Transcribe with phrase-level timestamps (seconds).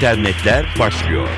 [0.00, 1.28] internetler başlıyor.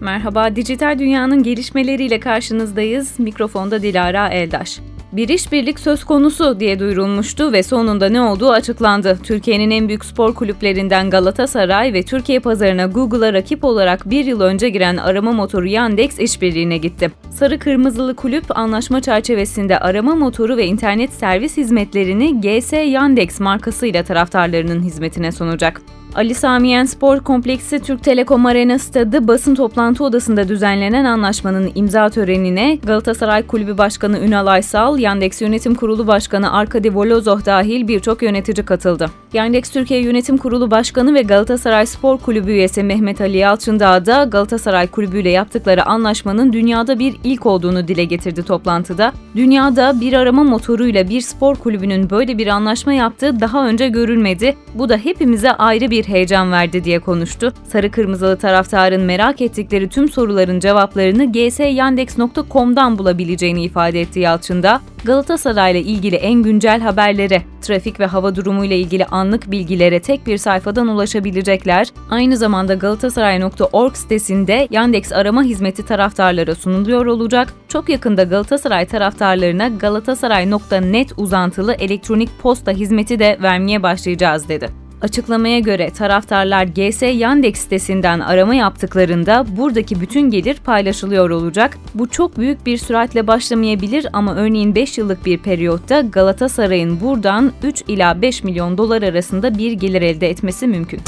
[0.00, 3.18] Merhaba, dijital dünyanın gelişmeleriyle karşınızdayız.
[3.18, 4.80] Mikrofonda Dilara Eldaş.
[5.12, 9.18] Bir işbirlik söz konusu diye duyurulmuştu ve sonunda ne olduğu açıklandı.
[9.22, 14.68] Türkiye'nin en büyük spor kulüplerinden Galatasaray ve Türkiye pazarına Google'a rakip olarak bir yıl önce
[14.68, 17.10] giren arama motoru Yandex işbirliğine gitti.
[17.30, 24.82] Sarı Kırmızılı Kulüp anlaşma çerçevesinde arama motoru ve internet servis hizmetlerini GS Yandex markasıyla taraftarlarının
[24.82, 25.82] hizmetine sunacak.
[26.14, 32.78] Ali Samiyen Spor Kompleksi Türk Telekom Arena Stadı basın toplantı odasında düzenlenen anlaşmanın imza törenine
[32.84, 39.10] Galatasaray Kulübü Başkanı Ünal Aysal, Yandex Yönetim Kurulu Başkanı Arkadi Volozov dahil birçok yönetici katıldı.
[39.32, 44.86] Yandex Türkiye Yönetim Kurulu Başkanı ve Galatasaray Spor Kulübü üyesi Mehmet Ali Yalçındağ da Galatasaray
[44.86, 49.12] Kulübü ile yaptıkları anlaşmanın dünyada bir ilk olduğunu dile getirdi toplantıda.
[49.36, 54.56] Dünyada bir arama motoruyla bir spor kulübünün böyle bir anlaşma yaptığı daha önce görülmedi.
[54.74, 57.52] Bu da hepimize ayrı bir heyecan verdi diye konuştu.
[57.68, 64.80] Sarı Kırmızılı taraftarın merak ettikleri tüm soruların cevaplarını gsyandex.com'dan bulabileceğini ifade etti Yalçın'da.
[65.04, 70.26] Galatasaray ile ilgili en güncel haberlere, trafik ve hava durumu ile ilgili anlık bilgilere tek
[70.26, 71.88] bir sayfadan ulaşabilecekler.
[72.10, 77.54] Aynı zamanda galatasaray.org sitesinde Yandex arama hizmeti taraftarlara sunuluyor olacak.
[77.68, 84.68] Çok yakında Galatasaray taraftarlarına galatasaray.net uzantılı elektronik posta hizmeti de vermeye başlayacağız dedi.
[85.02, 91.78] Açıklamaya göre taraftarlar GS Yandex sitesinden arama yaptıklarında buradaki bütün gelir paylaşılıyor olacak.
[91.94, 97.82] Bu çok büyük bir süratle başlamayabilir ama örneğin 5 yıllık bir periyotta Galatasaray'ın buradan 3
[97.88, 101.00] ila 5 milyon dolar arasında bir gelir elde etmesi mümkün.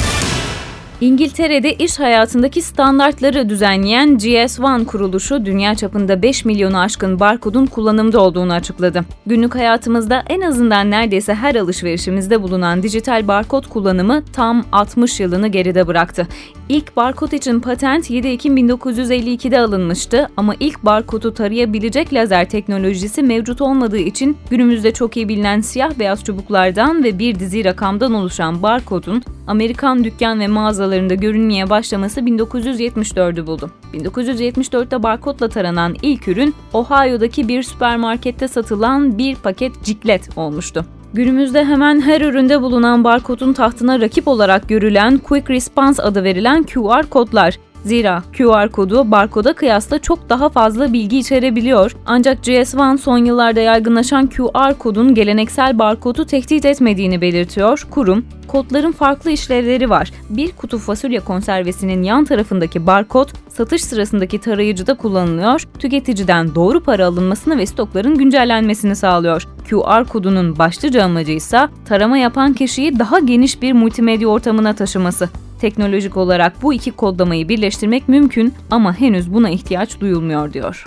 [1.01, 8.53] İngiltere'de iş hayatındaki standartları düzenleyen GS1 kuruluşu dünya çapında 5 milyonu aşkın barkodun kullanımda olduğunu
[8.53, 9.05] açıkladı.
[9.27, 15.87] Günlük hayatımızda en azından neredeyse her alışverişimizde bulunan dijital barkod kullanımı tam 60 yılını geride
[15.87, 16.29] bıraktı.
[16.69, 23.61] İlk barkod için patent 7 Ekim 1952'de alınmıştı ama ilk barkodu tarayabilecek lazer teknolojisi mevcut
[23.61, 29.23] olmadığı için günümüzde çok iyi bilinen siyah beyaz çubuklardan ve bir dizi rakamdan oluşan barkodun
[29.47, 33.71] Amerikan dükkan ve mağazalarında görünmeye başlaması 1974'ü buldu.
[33.95, 40.85] 1974'te barkodla taranan ilk ürün Ohio'daki bir süpermarkette satılan bir paket ciklet olmuştu.
[41.15, 47.07] Günümüzde hemen her üründe bulunan barkodun tahtına rakip olarak görülen Quick Response adı verilen QR
[47.11, 47.59] kodlar.
[47.85, 51.97] Zira QR kodu barkoda kıyasla çok daha fazla bilgi içerebiliyor.
[52.07, 57.87] Ancak GS1 son yıllarda yaygınlaşan QR kodun geleneksel barkodu tehdit etmediğini belirtiyor.
[57.91, 60.13] Kurum, kodların farklı işlevleri var.
[60.31, 67.59] Bir kutu fasulye konservesinin yan tarafındaki barkod satış sırasındaki tarayıcıda kullanılıyor, tüketiciden doğru para alınmasını
[67.59, 69.49] ve stokların güncellenmesini sağlıyor.
[69.71, 75.29] QR kodunun başlıca amacı ise tarama yapan kişiyi daha geniş bir multimedya ortamına taşıması.
[75.65, 80.85] Teknolojik olarak bu iki kodlamayı birleştirmek mümkün ama henüz buna ihtiyaç duyulmuyor diyor.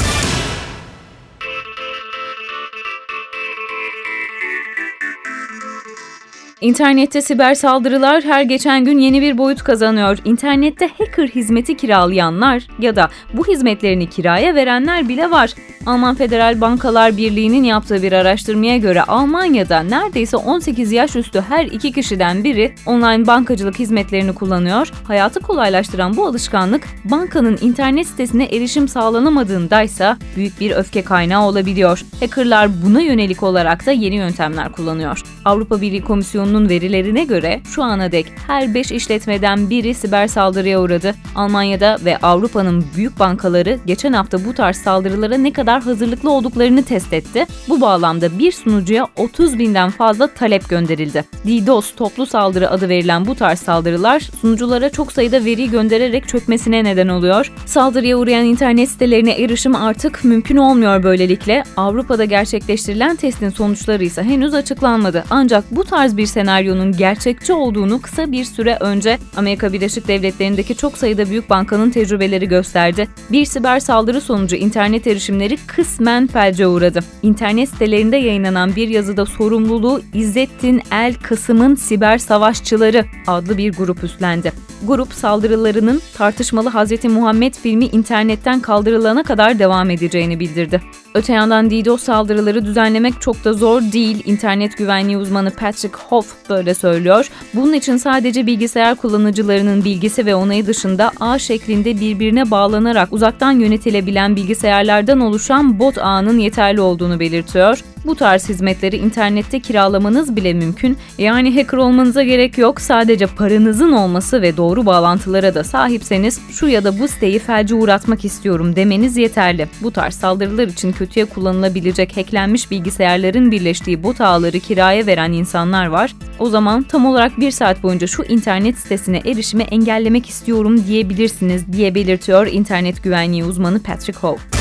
[6.61, 10.17] İnternette siber saldırılar her geçen gün yeni bir boyut kazanıyor.
[10.25, 15.53] İnternette hacker hizmeti kiralayanlar ya da bu hizmetlerini kiraya verenler bile var.
[15.85, 21.91] Alman Federal Bankalar Birliği'nin yaptığı bir araştırmaya göre Almanya'da neredeyse 18 yaş üstü her iki
[21.91, 24.91] kişiden biri online bankacılık hizmetlerini kullanıyor.
[25.07, 32.05] Hayatı kolaylaştıran bu alışkanlık bankanın internet sitesine erişim sağlanamadığında ise büyük bir öfke kaynağı olabiliyor.
[32.19, 35.23] Hackerlar buna yönelik olarak da yeni yöntemler kullanıyor.
[35.45, 36.01] Avrupa Birliği
[36.47, 41.13] Komisyonu'nun verilerine göre şu ana dek her 5 işletmeden biri siber saldırıya uğradı.
[41.35, 47.13] Almanya'da ve Avrupa'nın büyük bankaları geçen hafta bu tarz saldırılara ne kadar hazırlıklı olduklarını test
[47.13, 47.45] etti.
[47.69, 51.25] Bu bağlamda bir sunucuya 30 binden fazla talep gönderildi.
[51.45, 57.07] DDoS toplu saldırı adı verilen bu tarz saldırılar sunuculara çok sayıda veri göndererek çökmesine neden
[57.07, 57.51] oluyor.
[57.65, 61.63] Saldırıya uğrayan internet sitelerine erişim artık mümkün olmuyor böylelikle.
[61.77, 65.23] Avrupa'da gerçekleştirilen testin sonuçları ise henüz açıklanmadı.
[65.29, 70.97] Ancak bu tarz bir senaryonun gerçekçi olduğunu kısa bir süre önce Amerika Birleşik Devletleri'ndeki çok
[70.97, 73.07] sayıda büyük bankanın tecrübeleri gösterdi.
[73.31, 76.99] Bir siber saldırı sonucu internet erişimleri kısmen felce uğradı.
[77.23, 84.51] İnternet sitelerinde yayınlanan bir yazıda sorumluluğu İzzettin El Kasım'ın Siber Savaşçıları adlı bir grup üstlendi.
[84.87, 87.05] Grup saldırılarının tartışmalı Hz.
[87.05, 90.81] Muhammed filmi internetten kaldırılana kadar devam edeceğini bildirdi.
[91.13, 94.23] Öte yandan DDoS saldırıları düzenlemek çok da zor değil.
[94.25, 97.29] İnternet güvenliği uzmanı Patrick Hoff böyle söylüyor.
[97.53, 104.35] Bunun için sadece bilgisayar kullanıcılarının bilgisi ve onayı dışında ağ şeklinde birbirine bağlanarak uzaktan yönetilebilen
[104.35, 107.83] bilgisayarlardan oluşan bot ağının yeterli olduğunu belirtiyor.
[108.05, 110.97] Bu tarz hizmetleri internette kiralamanız bile mümkün.
[111.17, 112.81] Yani hacker olmanıza gerek yok.
[112.81, 118.25] Sadece paranızın olması ve doğru bağlantılara da sahipseniz şu ya da bu siteyi felce uğratmak
[118.25, 119.67] istiyorum demeniz yeterli.
[119.81, 126.15] Bu tarz saldırılar için kötüye kullanılabilecek hacklenmiş bilgisayarların birleştiği bot ağları kiraya veren insanlar var.
[126.39, 131.95] O zaman tam olarak bir saat boyunca şu internet sitesine erişimi engellemek istiyorum diyebilirsiniz diye
[131.95, 134.56] belirtiyor internet güvenliği uzmanı Patrick Howe.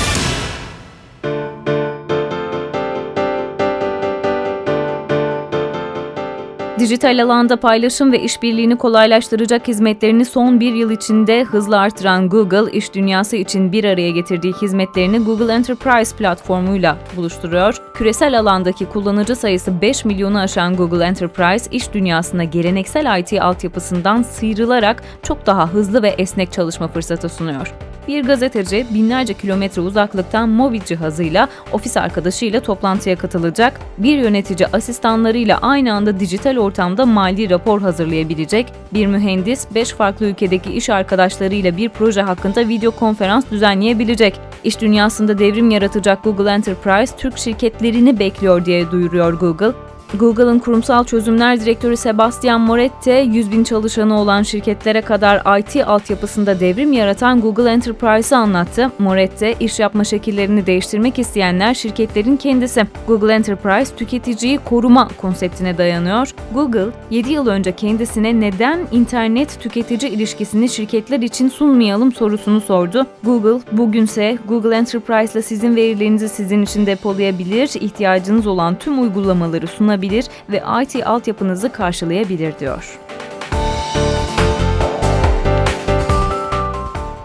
[6.87, 12.95] Dijital alanda paylaşım ve işbirliğini kolaylaştıracak hizmetlerini son bir yıl içinde hızla artıran Google, iş
[12.95, 17.83] dünyası için bir araya getirdiği hizmetlerini Google Enterprise platformuyla buluşturuyor.
[17.95, 25.03] Küresel alandaki kullanıcı sayısı 5 milyonu aşan Google Enterprise, iş dünyasına geleneksel IT altyapısından sıyrılarak
[25.23, 27.75] çok daha hızlı ve esnek çalışma fırsatı sunuyor.
[28.09, 35.93] Bir gazeteci binlerce kilometre uzaklıktan mobil cihazıyla ofis arkadaşıyla toplantıya katılacak, bir yönetici asistanlarıyla aynı
[35.93, 42.23] anda dijital ortamda mali rapor hazırlayabilecek, bir mühendis 5 farklı ülkedeki iş arkadaşlarıyla bir proje
[42.23, 44.41] hakkında video konferans düzenleyebilecek.
[44.65, 49.86] İş dünyasında devrim yaratacak Google Enterprise Türk şirketlerini bekliyor diye duyuruyor Google.
[50.15, 56.93] Google'ın kurumsal çözümler direktörü Sebastian Moretti, 100 bin çalışanı olan şirketlere kadar IT altyapısında devrim
[56.93, 58.91] yaratan Google Enterprise'ı anlattı.
[58.99, 62.87] Moretti, iş yapma şekillerini değiştirmek isteyenler şirketlerin kendisi.
[63.07, 66.35] Google Enterprise, tüketiciyi koruma konseptine dayanıyor.
[66.55, 73.07] Google, 7 yıl önce kendisine neden internet tüketici ilişkisini şirketler için sunmayalım sorusunu sordu.
[73.25, 80.06] Google, bugünse Google Enterprise ile sizin verilerinizi sizin için depolayabilir, ihtiyacınız olan tüm uygulamaları sunabilir
[80.07, 82.99] sunabilir ve IT altyapınızı karşılayabilir diyor.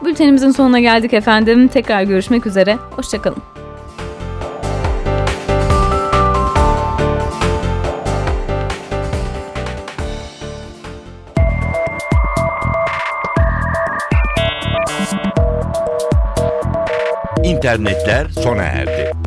[0.06, 1.68] Bültenimizin sonuna geldik efendim.
[1.68, 2.78] Tekrar görüşmek üzere.
[2.96, 3.44] Hoşçakalın.
[17.44, 19.21] İnternetler sona erdi.